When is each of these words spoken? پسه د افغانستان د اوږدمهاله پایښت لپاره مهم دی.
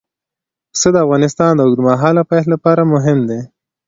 پسه 0.71 0.87
د 0.93 0.95
افغانستان 1.05 1.51
د 1.55 1.59
اوږدمهاله 1.65 2.21
پایښت 2.29 2.49
لپاره 2.55 2.81
مهم 2.93 3.19
دی. 3.29 3.39